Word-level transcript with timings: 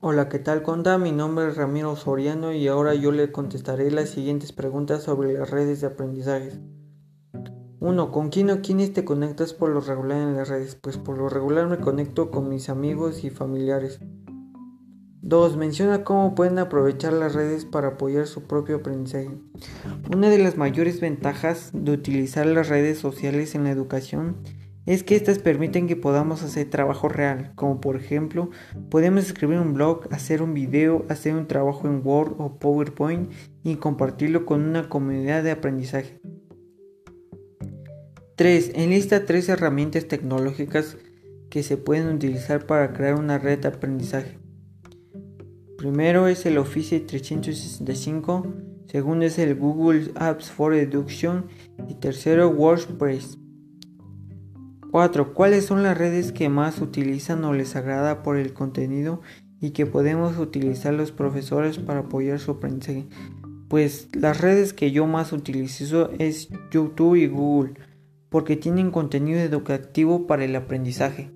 Hola, 0.00 0.28
¿qué 0.28 0.38
tal 0.38 0.62
conta? 0.62 0.96
Mi 0.96 1.10
nombre 1.10 1.48
es 1.48 1.56
Ramiro 1.56 1.96
Soriano 1.96 2.52
y 2.52 2.68
ahora 2.68 2.94
yo 2.94 3.10
le 3.10 3.32
contestaré 3.32 3.90
las 3.90 4.10
siguientes 4.10 4.52
preguntas 4.52 5.02
sobre 5.02 5.32
las 5.32 5.50
redes 5.50 5.80
de 5.80 5.88
aprendizaje. 5.88 6.52
1. 7.80 8.12
¿Con 8.12 8.28
quién 8.28 8.48
o 8.50 8.62
quiénes 8.62 8.92
te 8.92 9.04
conectas 9.04 9.54
por 9.54 9.70
lo 9.70 9.80
regular 9.80 10.18
en 10.18 10.36
las 10.36 10.50
redes? 10.50 10.76
Pues 10.76 10.98
por 10.98 11.18
lo 11.18 11.28
regular 11.28 11.66
me 11.66 11.78
conecto 11.78 12.30
con 12.30 12.48
mis 12.48 12.68
amigos 12.68 13.24
y 13.24 13.30
familiares. 13.30 13.98
2. 15.22 15.56
Menciona 15.56 16.04
cómo 16.04 16.36
pueden 16.36 16.60
aprovechar 16.60 17.12
las 17.12 17.34
redes 17.34 17.64
para 17.64 17.88
apoyar 17.88 18.28
su 18.28 18.44
propio 18.44 18.76
aprendizaje. 18.76 19.36
Una 20.14 20.30
de 20.30 20.38
las 20.38 20.56
mayores 20.56 21.00
ventajas 21.00 21.70
de 21.72 21.90
utilizar 21.90 22.46
las 22.46 22.68
redes 22.68 22.98
sociales 22.98 23.56
en 23.56 23.64
la 23.64 23.72
educación 23.72 24.36
es 24.88 25.02
que 25.02 25.16
estas 25.16 25.38
permiten 25.38 25.86
que 25.86 25.96
podamos 25.96 26.42
hacer 26.42 26.70
trabajo 26.70 27.10
real, 27.10 27.52
como 27.56 27.78
por 27.78 27.94
ejemplo, 27.94 28.48
podemos 28.88 29.26
escribir 29.26 29.58
un 29.58 29.74
blog, 29.74 30.08
hacer 30.12 30.40
un 30.40 30.54
video, 30.54 31.04
hacer 31.10 31.34
un 31.34 31.46
trabajo 31.46 31.86
en 31.86 32.00
Word 32.02 32.36
o 32.38 32.58
PowerPoint 32.58 33.30
y 33.62 33.76
compartirlo 33.76 34.46
con 34.46 34.62
una 34.62 34.88
comunidad 34.88 35.42
de 35.42 35.50
aprendizaje. 35.50 36.18
3. 38.36 38.72
Enlista 38.76 39.26
tres 39.26 39.50
herramientas 39.50 40.08
tecnológicas 40.08 40.96
que 41.50 41.62
se 41.62 41.76
pueden 41.76 42.08
utilizar 42.08 42.64
para 42.64 42.94
crear 42.94 43.16
una 43.16 43.36
red 43.36 43.58
de 43.58 43.68
aprendizaje. 43.68 44.38
Primero 45.76 46.28
es 46.28 46.46
el 46.46 46.56
Office 46.56 46.98
365, 47.00 48.54
segundo 48.86 49.26
es 49.26 49.38
el 49.38 49.54
Google 49.54 50.12
Apps 50.14 50.50
for 50.50 50.72
Education 50.72 51.44
y 51.88 51.94
tercero 51.96 52.48
WordPress. 52.48 53.38
4. 54.90 55.34
¿Cuáles 55.34 55.66
son 55.66 55.82
las 55.82 55.96
redes 55.96 56.32
que 56.32 56.48
más 56.48 56.80
utilizan 56.80 57.44
o 57.44 57.52
les 57.52 57.76
agrada 57.76 58.22
por 58.22 58.36
el 58.36 58.52
contenido 58.52 59.20
y 59.60 59.70
que 59.70 59.86
podemos 59.86 60.38
utilizar 60.38 60.94
los 60.94 61.12
profesores 61.12 61.78
para 61.78 62.00
apoyar 62.00 62.38
su 62.38 62.52
aprendizaje? 62.52 63.06
Pues 63.68 64.08
las 64.14 64.40
redes 64.40 64.72
que 64.72 64.90
yo 64.90 65.06
más 65.06 65.32
utilizo 65.32 66.10
es 66.18 66.48
YouTube 66.70 67.16
y 67.16 67.26
Google 67.26 67.74
porque 68.30 68.56
tienen 68.56 68.90
contenido 68.90 69.40
educativo 69.40 70.26
para 70.26 70.44
el 70.44 70.56
aprendizaje. 70.56 71.30